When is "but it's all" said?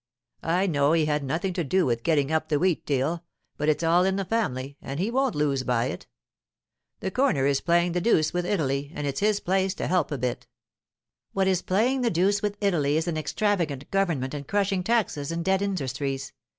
3.55-4.03